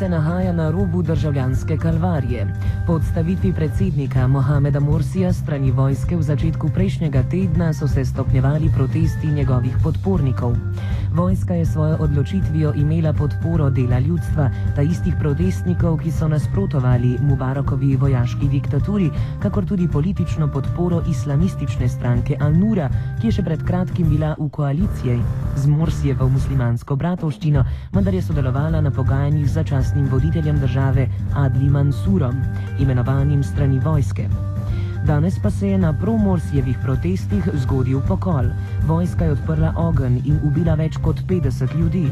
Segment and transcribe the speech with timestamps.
[0.00, 2.46] se nahaja na robu državljanske kalvarije.
[2.86, 9.26] Po odstavitvi predsednika Mohameda Morsija strani vojske v začetku prejšnjega tedna so se stopnjevali protesti
[9.26, 10.56] njegovih podpornikov.
[11.14, 17.96] Vojska je svojo odločitvijo imela podporo dela ljudstva, ta istih protestnikov, ki so nasprotovali Mubarakovi
[17.96, 19.10] vojaški diktaturi,
[19.42, 22.88] kakor tudi politično podporo islamistične stranke Al-Nura,
[23.20, 25.18] ki je še pred kratkim bila v koaliciji
[25.56, 32.38] z Morsijevo muslimansko bratovščino, vendar je sodelovala na pogajanjih z začasnim voditeljem države Adli Mansurom,
[32.78, 34.30] imenovanim strani vojske.
[35.10, 38.44] Danes pa se je na promorsjevih protestih zgodil pokol.
[38.86, 42.04] Vojska je odprla ogenj in ubila več kot 50 ljudi.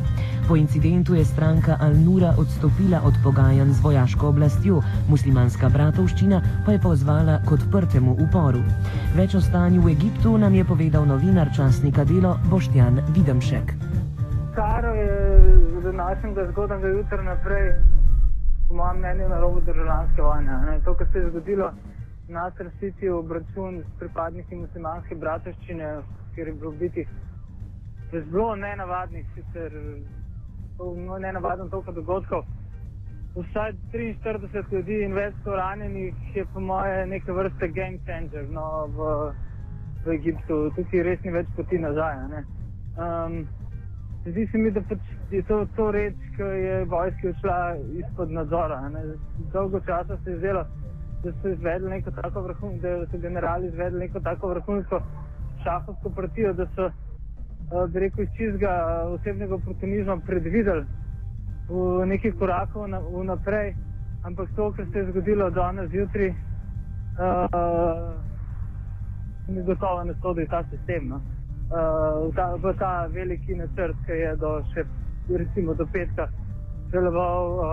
[0.48, 6.80] Po incidentu je stranka Al-Nura odstopila od pogajanj z vojaško oblastjo, muslimanska bratovščina pa je
[6.82, 8.64] pozvala k odprtemu uporu.
[9.14, 13.74] Več o stanju v Egiptu nam je povedal novinar časnika Delo Boštjan Videmšek.
[14.56, 15.12] Karo je
[15.70, 17.70] z današnjega zgodnega jutra naprej,
[18.68, 20.80] po mojem mnenju, na robu državljanske vojne.
[20.84, 21.70] To, kar se je zgodilo,
[22.28, 25.88] nas resnici obračun s pripadniki muslimanske bratovščine,
[26.34, 27.06] kjer je bilo biti
[28.12, 29.72] zelo nenavadnih, sicer
[30.78, 32.44] no, nenavadno toliko dogodkov.
[33.36, 38.86] Vsaj 43 ljudi in več so ranjenih, je po moje neke vrste game changer no,
[38.96, 39.10] v,
[40.06, 40.58] v Egiptu.
[40.76, 42.42] Tukaj res ni več poti nazaj.
[42.98, 43.38] Um,
[44.26, 47.60] zdi se mi, da pač je to, to reč, ki je vojska šla
[48.02, 48.80] izpod nadzora.
[48.88, 49.04] Ne.
[49.52, 50.87] Dolgo časa se je zdelo, da
[51.22, 55.00] so izvedli neko tako vrhunsko, da so generali izvedli neko tako vrhunsko
[55.64, 58.72] šahovsko partijo, da so, uh, bi rekel, iz čizga
[59.04, 60.84] uh, osebnega oportunizma predvideli
[61.68, 63.74] v nekaj korakov na, vnaprej,
[64.24, 66.36] ampak to, kar se je zgodilo danes zjutraj, uh,
[69.48, 71.08] ni gotovo ne sodi ta sistem.
[71.08, 71.20] No?
[71.68, 74.86] Uh, v, ta, v ta veliki načrt, ki je do še
[75.28, 76.28] recimo do petka
[76.92, 77.66] deloval uh,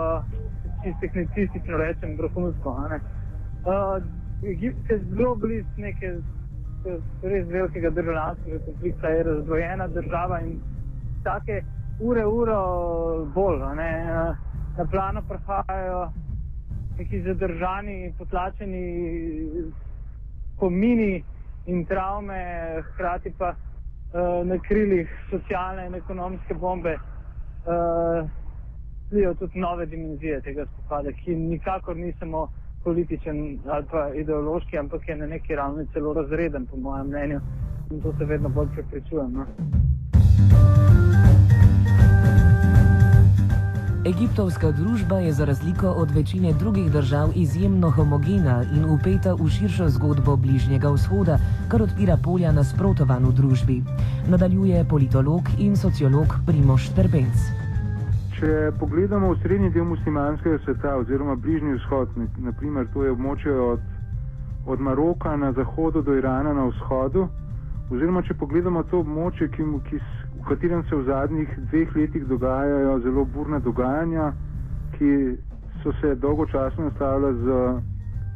[0.84, 2.76] čisto tehnicistično rečem, vrhunsko.
[3.66, 4.04] Uh,
[4.44, 6.10] Egipt je zelo blizu neke
[7.24, 10.60] res velikega državljanskega konflikta, je razdvojena država in
[11.24, 11.64] take
[12.00, 12.60] ure, uro
[13.34, 13.64] bolj.
[13.76, 13.90] Ne?
[14.78, 16.12] Na plano prihajajo
[16.98, 18.84] neki zadržani, potlačeni
[20.60, 21.24] pomini
[21.66, 22.38] in travme,
[22.92, 26.98] hkrati pa uh, na krilih socialne in ekonomske bombe.
[27.66, 28.30] Uh,
[29.40, 32.48] tudi nove dimenzije tega spopada, ki nikakor ni samo
[32.86, 37.40] političen ali pa ideološki, ampak je na neki ravni celo razreden, po mojem mnenju.
[37.92, 39.34] In to se vedno bolj prepričujem.
[39.34, 39.46] No.
[44.06, 49.90] Egiptovska družba je za razliko od večine drugih držav izjemno homogena in upeta v širšo
[49.90, 51.40] zgodbo Bližnjega vzhoda,
[51.72, 53.82] kar odpira polja nasprotovanj v družbi.
[54.30, 57.65] Nadaljuje politolog in sociolog Primoš Trbenc.
[58.46, 62.12] Če pogledamo v srednji del muslimanskega sveta oziroma bližnji vzhod,
[62.46, 63.88] naprimer to je območje od,
[64.70, 67.24] od Maroka na zahodu do Irana na vzhodu,
[67.90, 70.04] oziroma če pogledamo to območje, ki, ki,
[70.36, 74.30] v katerem se v zadnjih dveh letih dogajajo zelo burna dogajanja,
[74.94, 75.12] ki
[75.82, 77.60] so se dolgočasno nastavljala z,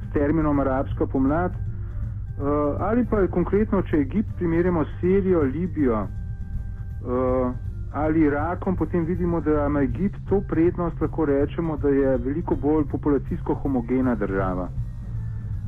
[0.01, 7.68] z terminom arabska pomlad, uh, ali pa konkretno, če Egipt primerjamo s Sirijo, Libijo, uh,
[7.93, 12.85] ali Irakom, potem vidimo, da ima Egipt to prednost, lahko rečemo, da je veliko bolj
[12.91, 14.69] populacijsko homogena država.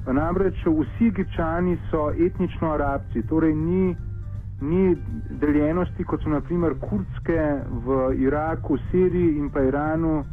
[0.08, 3.96] Namreč vsi Egipčani so etnično arabci, torej ni,
[4.62, 4.98] ni
[5.30, 7.42] deljenosti, kot so naprimer kurdske
[7.86, 10.24] v Iraku, Siriji in pa Iranu,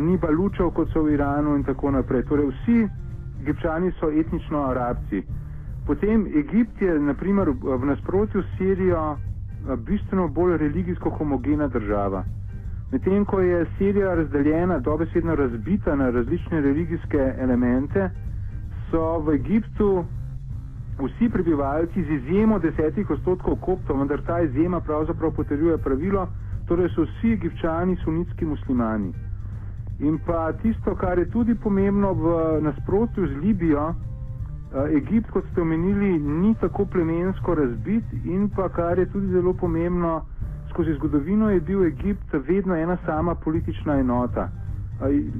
[0.00, 2.22] ni balučev, kot so v Iranu in tako naprej.
[2.22, 2.88] Torej vsi
[3.42, 5.22] Egipčani so etnično arabci.
[5.86, 9.16] Potem Egipt je naprimer v nasprotju s Sirijo
[9.78, 12.24] bistveno bolj religijsko homogena država.
[12.92, 18.10] Medtem ko je Sirija razdeljena, dobesedno razbita na različne religijske elemente,
[18.90, 20.04] so v Egiptu
[20.98, 26.26] vsi prebivalci z izjemo desetih odstotkov koptov, vendar ta izjema pravzaprav potrjuje pravilo,
[26.68, 29.12] torej so vsi egipčani sunitski muslimani.
[30.00, 34.11] In pa tisto, kar je tudi pomembno v nasprotju z Libijo, Eh,
[34.72, 40.22] Egipt, kot ste omenili, ni tako plemensko razbit in pa kar je tudi zelo pomembno,
[40.70, 44.48] skozi zgodovino je bil Egipt vedno ena sama politična enota.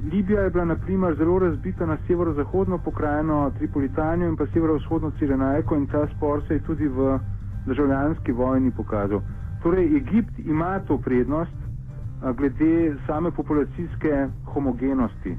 [0.05, 5.87] Libija je bila naprimer zelo razbita na severozahodno pokrajino Tripolitanijo in pa severovzhodno Cirenajko in
[5.87, 7.19] ta spor se je tudi v
[7.65, 9.21] državljanski vojni pokazal.
[9.63, 11.55] Torej, Egipt ima to prednost
[12.31, 12.73] glede
[13.07, 14.13] same populacijske
[14.45, 15.35] homogenosti.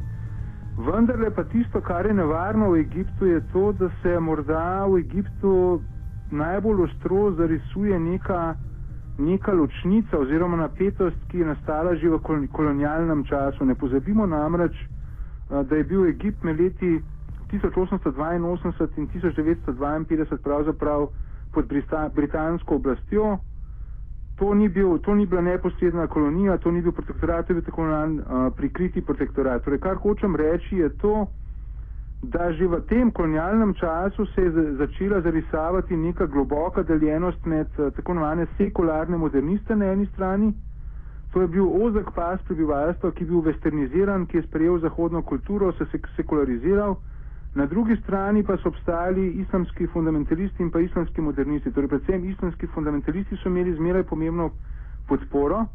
[0.77, 5.83] Vendar pa tisto, kar je nevarno v Egiptu, je to, da se morda v Egiptu
[6.31, 8.55] najbolj ostro zarisuje neka,
[9.19, 12.19] neka ločnica oziroma napetost, ki je nastala že v
[12.51, 13.65] kolonialnem času.
[13.65, 14.75] Ne pozabimo namreč,
[15.49, 16.99] da je bil Egipt med leti
[17.53, 18.37] 1882
[18.97, 21.07] in 1952 pravzaprav
[21.53, 21.65] pod
[22.15, 23.39] britansko oblastjo.
[24.37, 27.65] To ni, bil, to ni bila neposredna kolonija, to ni bil protektorat, to je bil
[27.65, 29.63] tako imenovan uh, prikriti protektorat.
[29.65, 31.27] Torej, kar hočem reči, je to,
[32.23, 38.13] da že v tem kolonialnem času se je začela zarisavati neka globoka deljenost med tako
[38.13, 40.53] imenovane sekularne moderniste na eni strani.
[41.33, 45.73] To je bil ozek pas prebivalstva, ki je bil westerniziran, ki je sprejel zahodno kulturo,
[45.73, 46.97] se je sekulariziral.
[47.55, 51.73] Na drugi strani pa so obstajali islamski fundamentalisti in pa islamski modernisti.
[51.73, 54.51] Torej, predvsem islamski fundamentalisti so imeli zmeraj pomembno
[55.09, 55.67] podporo.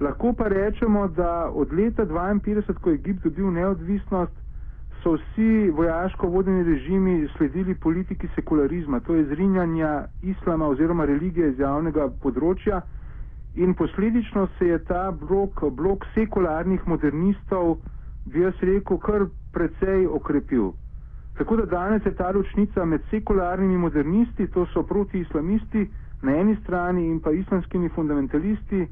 [0.00, 4.32] Lahko pa rečemo, da od leta 1952, ko je Egipt dobil neodvisnost,
[5.02, 11.58] so vsi vojaško vodeni režimi sledili politiki sekularizma, to je zrinjanja islama oziroma religije iz
[11.58, 12.80] javnega področja
[13.54, 17.76] in posledično se je ta blok, blok sekularnih modernistov,
[18.24, 20.70] bi jaz rekel, kar precej okrepil.
[21.38, 25.90] Tako da danes je ta ločnica med sekularnimi modernisti, to so protiislamisti
[26.22, 28.86] na eni strani in pa islamskimi fundamentalisti,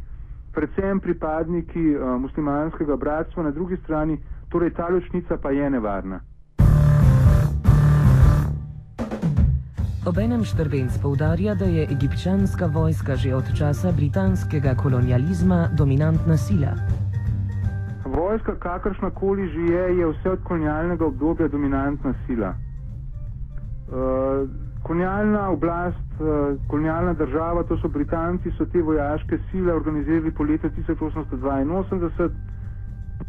[0.52, 6.20] predvsem pripadniki uh, muslimanskega bratstva na drugi strani, torej ta ločnica pa je nevarna.
[10.06, 16.99] Obenem Štrbenc poudarja, da je egipčanska vojska že od časa britanskega kolonializma dominantna sila
[18.30, 22.54] vojska, kakršna koli že je, je vse od kolonialnega obdobja dominantna sila.
[23.90, 24.46] Uh,
[24.82, 26.28] kolonialna oblast, uh,
[26.68, 32.30] kolonialna država, to so Britanci, so te vojaške sile organizirali po letu 1882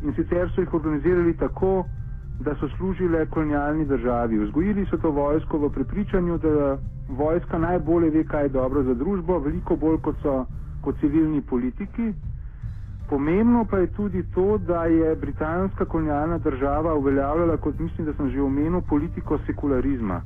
[0.03, 1.85] in sicer so jih organizirali tako,
[2.39, 4.39] da so služile kolonialni državi.
[4.39, 6.77] Vzgojili so to vojsko v prepričanju, da
[7.09, 10.45] vojska najbolje ve, kaj je dobro za družbo, veliko bolj kot so
[10.81, 12.13] kot civilni politiki.
[13.11, 18.29] Pomembno pa je tudi to, da je britanska kolonialna država uveljavljala, kot mislim, da sem
[18.29, 20.21] že omenil, politiko sekularizma.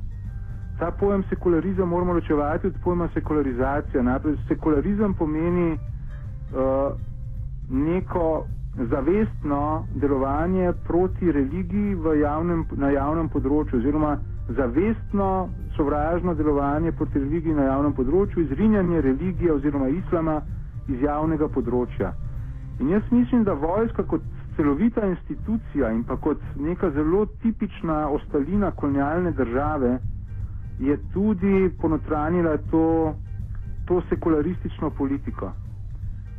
[0.78, 4.02] Ta pojem sekularizem moramo ločevati od pojma sekularizacija.
[4.02, 6.92] Najprej sekularizem pomeni uh,
[7.70, 8.44] neko
[8.84, 9.62] zavestno
[9.94, 14.14] delovanje proti religiji javnem, na javnem področju oziroma
[14.50, 15.32] zavestno
[15.76, 20.38] sovražno delovanje proti religiji na javnem področju, izrinjanje religije oziroma islama
[20.88, 22.12] iz javnega področja.
[22.78, 24.22] In jaz mislim, da vojska kot
[24.56, 29.98] celovita institucija in pa kot neka zelo tipična ostalina kolonialne države
[30.78, 33.14] je tudi ponotranila to,
[33.84, 35.52] to sekularistično politiko.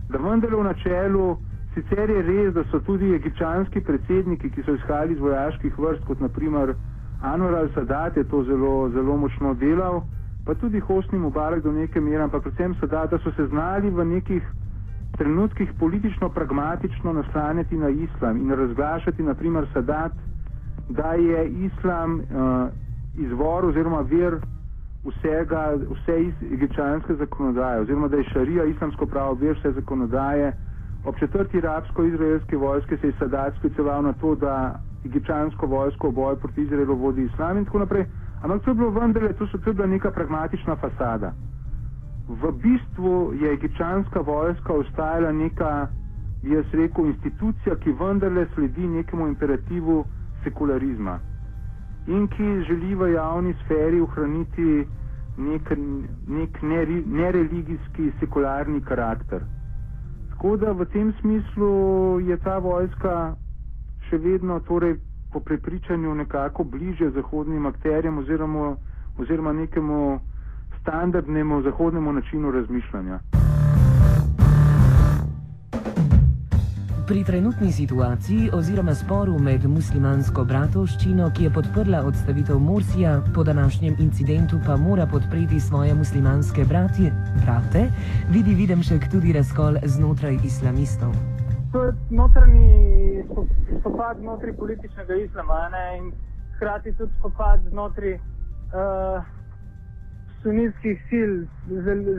[0.09, 1.37] Da vendar v načelu,
[1.73, 6.19] sicer je res, da so tudi egipčanski predsedniki, ki so izhajali iz vojaških vrst, kot
[6.19, 6.75] naprimer
[7.23, 10.03] Anwar al-Sadat je to zelo, zelo močno delal,
[10.45, 14.05] pa tudi Hosni Mubarak do neke mere, ampak predvsem Sadat, da so se znali v
[14.05, 14.43] nekih
[15.17, 20.11] trenutkih politično pragmatično naslanjati na islam in razglašati naprimer Sadat,
[20.89, 22.23] da je islam uh,
[23.17, 24.37] izvor oziroma vir
[25.05, 30.53] vsega, vse egipčanske zakonodaje oziroma da je šarija islamsko pravo vir vse zakonodaje.
[31.05, 36.35] Ob četrti arabsko-izraelske vojske se je Sadat skliceval na to, da egipčansko vojsko v boju
[36.35, 38.05] proti Izraelu vodi islam in tako naprej.
[38.43, 41.33] Ampak to je bilo vendarle, to so bila neka pragmatična fasada
[42.27, 45.87] v bistvu je egipčanska vojska ostajala neka,
[46.43, 50.03] bi jaz rekel, institucija, ki vendarle sledi nekemu imperativu
[50.43, 51.19] sekularizma
[52.07, 54.87] in ki želi v javni sferi ohraniti
[55.37, 55.71] nek,
[56.27, 56.61] nek
[57.05, 59.41] nereligijski sekularni karakter.
[60.29, 61.71] Tako da v tem smislu
[62.21, 63.35] je ta vojska
[64.07, 64.95] še vedno torej
[65.33, 68.75] po prepričanju nekako bliže zahodnim akterjem oziroma,
[69.19, 70.19] oziroma nekemu
[70.87, 73.19] standardnemu zahodnemu načinu razmišljanja.
[77.07, 83.95] Pri trenutni situaciji oziroma sporu med muslimansko bratovščino, ki je podprla odstavitev Mursija, po današnjem
[83.99, 87.11] incidentu pa mora podpreti svoje muslimanske bratje,
[87.43, 87.85] brate,
[88.31, 91.15] vidi Videmšek tudi razkol znotraj islamistov.
[91.71, 93.23] To je notranji
[93.79, 95.97] spopad znotraj političnega islama ne?
[95.97, 96.11] in
[96.55, 99.36] hkrati tudi spopad znotraj uh,
[100.47, 101.31] sunitskih sil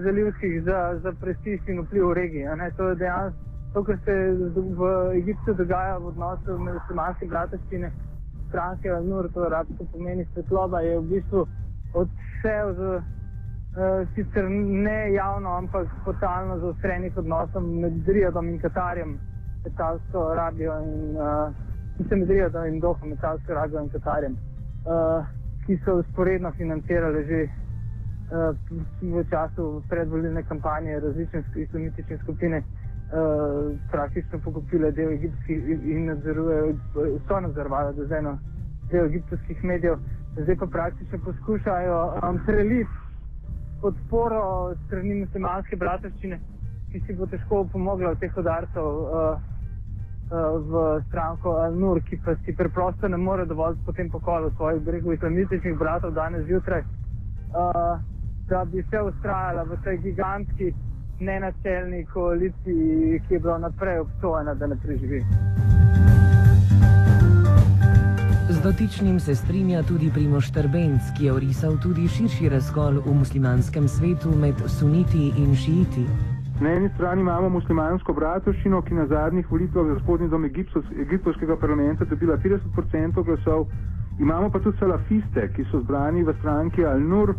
[0.04, 2.73] zalivskih za, za prestiž in vpliv v regiji.
[2.76, 4.12] To je dejansko to, kar se
[4.54, 7.90] v Egiptu dogaja v odnosu med muslimanske bratovščine,
[8.49, 11.44] stranke Al-Nur, to arabsko pomeni svetloba, je v bistvu
[11.94, 19.18] odsev z uh, sicer ne javno, ampak totalno zaostrenih odnosov med Rijadom in Katarjem,
[19.64, 24.37] Metalsko Arabijo in uh, med Rijadom in Dohom, Metalsko Arabijo in Katarjem,
[24.88, 25.23] uh,
[25.66, 27.47] ki so usporedno financirali že
[28.30, 36.75] v času predvoljene kampanje različne islamistične skupine uh, praktično pokupile del egipskih in nadzorujejo,
[37.28, 38.23] so nadzorovali do zdaj
[38.90, 39.97] del egiptovskih medijev,
[40.37, 42.90] zdaj pa praktično poskušajo um, preliti
[43.80, 46.40] podporo strani muslimanske bratovščine,
[46.92, 49.40] ki si bo težko pomogla v teh udarcev uh,
[50.32, 55.14] uh, v stranko Al-Nur, ki pa si preprosto ne more dovolj potem pokolu svojih brehov
[55.14, 58.17] islamističnih bratov danes zjutraj, uh,
[58.48, 60.72] da bi se ustrajala v tej gigantski
[61.20, 65.24] nenačelni koaliciji, ki je bila naprej obsojena, da ne preživi.
[68.50, 73.88] Z dotičnim se strinja tudi Primoš Trbenc, ki je orisal tudi širši razkol v muslimanskem
[73.88, 76.06] svetu med suniti in šiiti.
[76.60, 82.04] Na eni strani imamo muslimansko bratovščino, ki na zadnjih volitvah za spodnji dom egiptovskega parlamenta
[82.04, 83.68] dobila 50% glasov,
[84.18, 87.36] imamo pa tudi salafiste, ki so zbrani v stranki Al-Nur,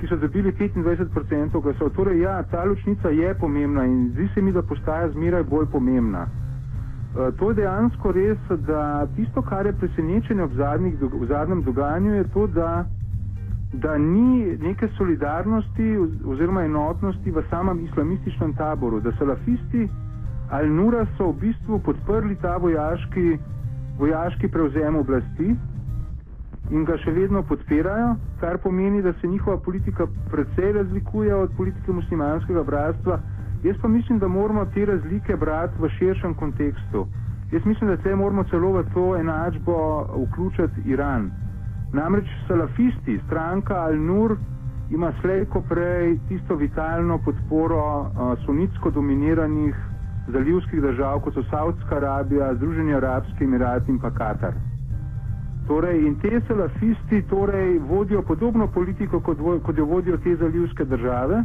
[0.00, 1.90] ki so dobili 25% glasov.
[1.90, 6.26] Torej, ja, ta ločnica je pomembna in zdi se mi, da postaja zmeraj bolj pomembna.
[7.10, 12.14] Uh, to je dejansko res, da tisto, kar je presenečenje v, zadnjih, v zadnjem dogajanju,
[12.14, 12.84] je to, da,
[13.72, 15.88] da ni neke solidarnosti
[16.24, 19.88] oziroma enotnosti v samem islamističnem taboru, da salafisti
[20.50, 23.38] Al-Nura so v bistvu podprli ta vojaški,
[23.98, 25.54] vojaški prevzem oblasti
[26.70, 31.92] in ga še vedno podpirajo, kar pomeni, da se njihova politika precej razlikuje od politike
[31.92, 33.18] muslimanskega bratstva.
[33.64, 37.06] Jaz pa mislim, da moramo te razlike brati v širšem kontekstu.
[37.52, 39.76] Jaz mislim, da te moramo celo v to enačbo
[40.22, 41.30] vključiti Iran.
[41.92, 44.36] Namreč salafisti, stranka Al-Nur,
[44.90, 49.74] ima slejko prej tisto vitalno podporo uh, sunitsko dominiranih
[50.28, 54.69] zalivskih držav, kot so Saudska Arabija, Združeni Arabski Emirati in pa Katar.
[55.70, 61.44] Torej, in te salafisti torej, vodijo podobno politiko, kot, kot jo vodijo te zalivske države.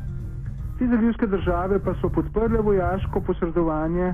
[0.80, 4.14] Te zalivske države pa so podprle vojaško posredovanje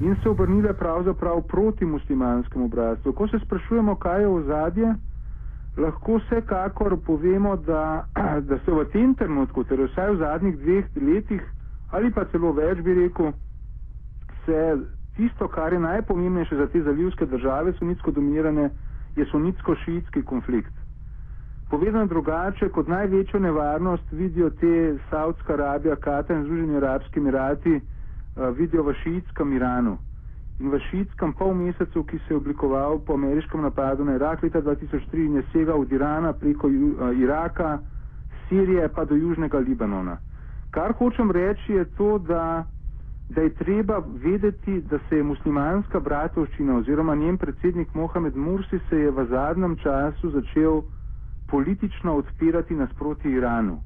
[0.00, 3.12] in se obrnile pravzaprav proti muslimanskemu bratstvu.
[3.12, 4.94] Ko se sprašujemo, kaj je v zadje,
[5.76, 8.04] lahko vsekakor povemo, da,
[8.48, 11.42] da se v tem trenutku, torej vsaj v zadnjih dveh letih
[11.90, 13.32] ali pa celo več bi rekel,
[14.46, 14.76] se
[15.16, 18.70] tisto, kar je najpomembnejše za te zalivske države, sunitsko dominirane,
[19.18, 20.72] je sunitsko-šiitski konflikt.
[21.70, 28.56] Povedano drugače, kot največjo nevarnost vidijo te Saudska Arabija, Katar in Združeni Arabski Emirati, uh,
[28.56, 29.98] vidijo v šiitskem Iranu.
[30.60, 34.62] In v šiitskem pol mesecu, ki se je oblikoval po ameriškem napadu na Irak leta
[34.62, 37.78] 2003 in je segal od Irana preko uh, Iraka,
[38.48, 40.16] Sirije pa do južnega Libanona.
[40.70, 42.64] Kar hočem reči je to, da
[43.28, 48.98] da je treba vedeti, da se je muslimanska bratovščina oziroma njen predsednik Mohamed Mursi se
[48.98, 50.80] je v zadnjem času začel
[51.46, 53.78] politično odpirati nasproti Iranu.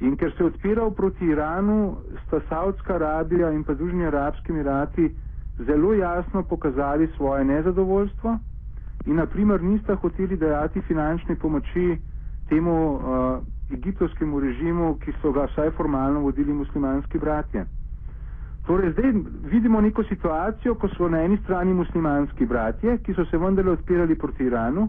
[0.00, 1.96] In ker se je odpiral proti Iranu,
[2.26, 5.10] sta Saudska Arabija in pa Združeni Arabski Emirati
[5.58, 8.38] zelo jasno pokazali svoje nezadovoljstvo
[9.06, 11.98] in naprimer nista hoteli dajati finančne pomoči
[12.48, 13.02] temu uh,
[13.70, 17.64] egiptovskemu režimu, ki so ga vsaj formalno vodili muslimanski bratje.
[18.66, 19.12] Torej, zdaj
[19.50, 24.18] vidimo neko situacijo, ko so na eni strani muslimanski bratje, ki so se vendarle odpirali
[24.18, 24.88] proti Iranu,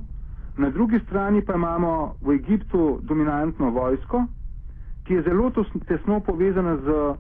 [0.58, 4.24] na drugi strani pa imamo v Egiptu dominantno vojsko,
[5.06, 5.52] ki je zelo
[5.88, 7.16] tesno povezana z uh,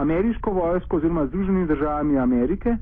[0.00, 2.76] ameriško vojsko oziroma Združenimi državami Amerike,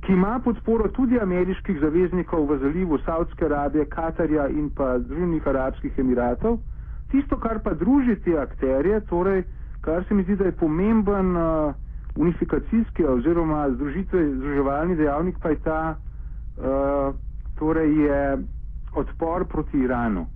[0.00, 5.98] ki ima podporo tudi ameriških zaveznikov v zalivu Saudske Arabije, Katarja in pa Združenih Arabskih
[5.98, 6.58] Emiratov.
[7.10, 9.44] Tisto, kar pa druži te akterje, torej,
[9.80, 11.74] kar se mi zdi, da je pomemben uh,
[12.16, 15.96] unifikacijski oziroma združevalni dejavnik pa je ta,
[16.56, 17.14] uh,
[17.56, 18.38] torej je
[18.94, 20.26] odpor proti Iranu.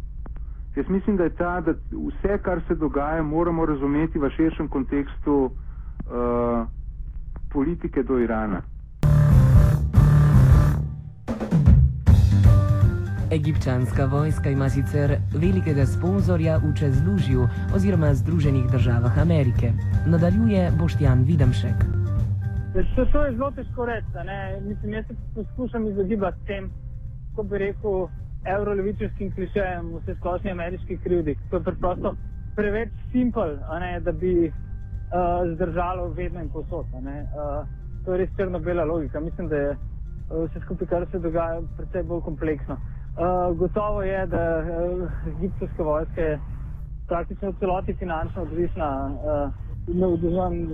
[0.77, 5.45] Jaz mislim, da je ta, da vse, kar se dogaja, moramo razumeti v širšem kontekstu
[5.45, 6.67] uh,
[7.49, 8.63] politike do Irana.
[13.31, 19.73] Egipčanska vojska ima sicer velikega sponzorja v Čezlužju oziroma Združenih državah Amerike.
[20.07, 21.85] Nadaljuje Boštjan Videmšek.
[22.97, 24.07] To, to je zelo težko reči.
[24.69, 26.71] Mislim, jaz se poskušam izogibati tem,
[27.37, 28.09] ko bi rekel,
[28.45, 31.37] eurolevičarskim klišejem vse splošni ameriški krivdi.
[31.51, 32.15] To je preprosto
[32.57, 33.57] preveč simpel,
[34.01, 34.53] da bi uh,
[35.55, 36.87] zdržalo vedno in posod.
[36.95, 37.67] Uh,
[38.05, 39.21] to je res črno-bela logika.
[39.21, 42.77] Mislim, da je uh, vse skupaj, kar se dogaja, precej bolj kompleksno.
[43.19, 46.41] Uh, gotovo je, da uh, egiptovska vojska je
[47.09, 50.21] praktično v celoti finančno odvisna uh, od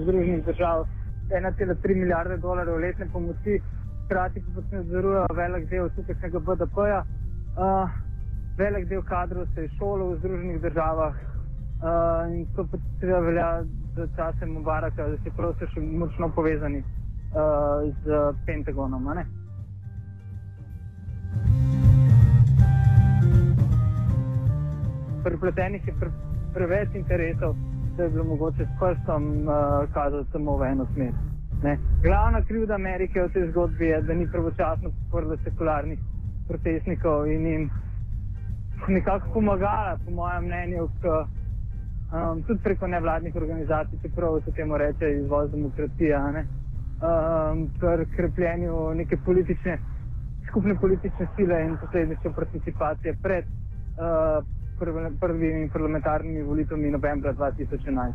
[0.02, 0.86] združenih držav,
[1.30, 3.60] 1,3 milijarde dolarjev letne pomoči,
[4.04, 7.04] hkrati pa se nadzorujejo velik del tukajšnjega BDP-ja.
[7.56, 7.90] Uh,
[8.58, 11.14] velik del kadrov se je šolo v združenih državah,
[11.84, 13.62] Uh, in to pa seveda velja
[13.96, 19.08] za čase Mubaraka, da si prav še močno povezani uh, z Pentagonom.
[19.08, 19.24] a
[25.24, 26.10] Prepletenih je pre,
[26.54, 27.56] preveč interesov,
[27.96, 29.54] da je bilo mogoče s prstom uh,
[29.94, 31.12] kazati samo v eno smer.
[31.62, 31.78] Ne.
[32.02, 35.98] Glavna krivda Amerike v tej zgodbi je, da ni pravočasno podprla sekularnih
[36.48, 37.70] protestnikov in jim
[38.88, 41.04] nekako pomagala, po mojem mnenju, k,
[42.12, 48.94] um, tudi preko nevladnih organizacij, čeprav se temu reče izvoz demokracije, ne, um, pri krepljenju
[48.94, 49.78] neke politične,
[50.48, 54.44] skupne politične sile in posledično participacije pred uh,
[55.20, 58.12] prvimi parlamentarnimi volitvami novembra 2011.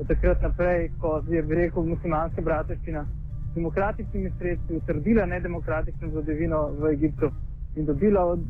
[0.00, 3.04] Od takrat naprej, ko je rekel muslimanska bratovščina
[3.50, 7.30] s demokratičnimi sredstvi utrdila nedemokratično vladavino v Egiptu
[7.76, 8.40] in dobila od,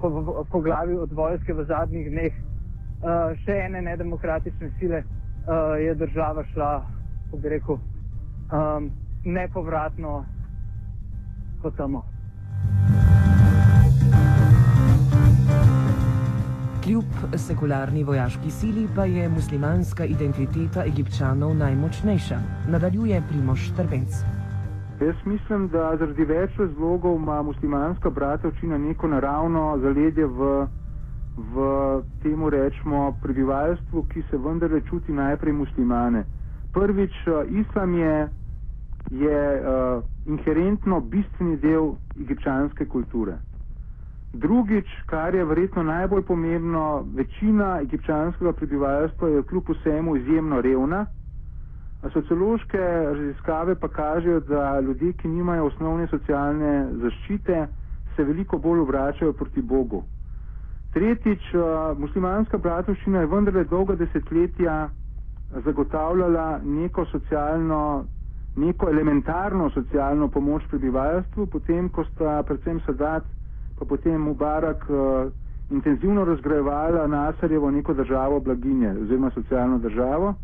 [0.00, 2.32] po, po glavi od vojske v zadnjih dneh
[3.02, 6.70] uh, še ene nedemokratične sile, uh, je država šla,
[7.30, 8.90] ko bi rekel, um,
[9.24, 10.24] nepovratno
[11.62, 12.11] kot samo.
[16.82, 24.16] Kljub sekularni vojaški sili pa je muslimanska identiteta egipčanov najmočnejša, nadaljuje Primoš Trbenc.
[25.00, 30.50] Jaz mislim, da zaradi več razlogov ima muslimanska bratovščina neko naravno zaledje v,
[31.54, 31.68] v
[32.22, 36.24] temu rečemo prebivalstvu, ki se vendarle čuti najprej muslimane.
[36.74, 37.14] Prvič,
[37.62, 38.28] islam je,
[39.22, 41.94] je uh, inherentno bistveni del
[42.26, 43.38] egipčanske kulture.
[44.32, 51.06] Drugič, kar je verjetno najbolj pomembno, večina egipčanskega prebivalstva je kljub vsemu izjemno revna.
[52.12, 52.78] Sociološke
[53.12, 57.66] raziskave pa kažejo, da ljudje, ki nimajo osnovne socialne zaščite,
[58.16, 60.02] se veliko bolj obračajo proti Bogu.
[60.92, 61.44] Tretjič,
[61.98, 64.88] muslimanska bratovščina je vendarle dolga desetletja
[65.64, 68.04] zagotavljala neko socialno,
[68.56, 73.24] neko elementarno socialno pomoč prebivalstvu, potem ko sta predvsem sadat
[73.78, 75.32] pa potem Mubarak uh,
[75.70, 80.34] intenzivno razgrajevala Nasarjevo neko državo blaginje oziroma socialno državo.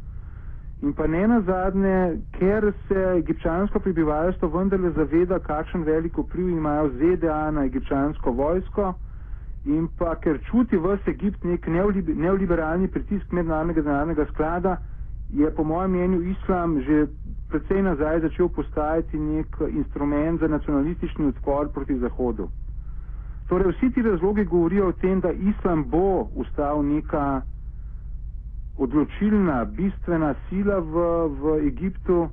[0.82, 1.94] In pa ne na zadnje,
[2.32, 8.92] ker se egipčansko prebivalstvo vendarle zaveda, kakšen velik vpliv imajo ZDA na egipčansko vojsko
[9.66, 11.66] in pa ker čuti vse Egipt nek
[12.16, 14.76] neoliberalni pritisk mednarodnega denarnega sklada,
[15.32, 17.06] je po mojem mnenju islam že
[17.50, 22.48] predvsej nazaj začel postajati nek instrument za nacionalistični odpor proti Zahodu.
[23.48, 27.42] Torej, vsi ti razlogi govorijo o tem, da islam bo ustal neka
[28.76, 31.06] odločilna, bistvena sila v,
[31.40, 32.28] v Egiptu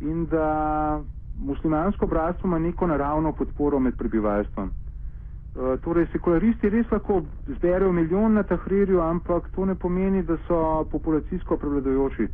[0.00, 1.00] in da
[1.38, 4.68] muslimansko bratstvo ima neko naravno podporo med prebivalstvom.
[4.68, 10.84] E, torej, sekularisti res lahko zberejo milijon na Tahrirju, ampak to ne pomeni, da so
[10.90, 12.28] populacijsko prevladojoči.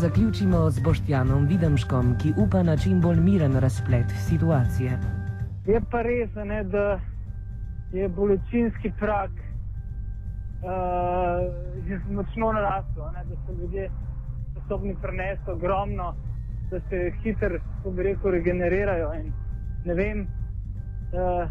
[0.00, 4.90] Zaključimo z Boštjanom Videmškom, ki upa na čim bolj miren razplet situacije.
[5.66, 7.00] Je pa res, ne, da
[7.92, 9.42] je bolečinski prak uh,
[12.16, 13.90] močno narastel, da so ljudje
[14.52, 16.14] sposobni prenesti ogromno,
[16.70, 19.12] da se hitro, ko bi rekel, regenerirajo.
[19.20, 19.32] In
[19.84, 21.44] ne vem, uh,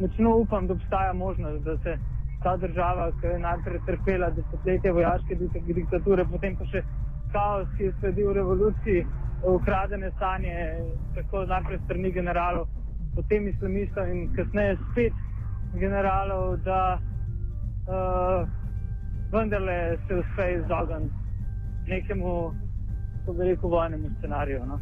[0.00, 1.98] močno upam, da obstaja možnost, da se
[2.46, 5.34] ta država, ki je najprej trpela desetletja vojaške
[5.74, 6.86] diktature, potem pa še
[7.32, 9.06] kaos, ki je sledil revoluciji,
[9.46, 10.54] ukradene stanje,
[11.14, 12.66] tako najprej strani generalov,
[13.14, 15.12] potem islamistov in kasneje spet
[15.74, 18.48] generalov, da uh,
[19.32, 21.14] vendarle se uspe izogniti
[21.88, 22.52] nekemu,
[23.18, 24.66] kako bi rekel, vojnemu scenariju.
[24.66, 24.80] No?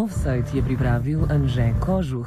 [0.00, 2.24] Offside je pripravil Anže Kožuh.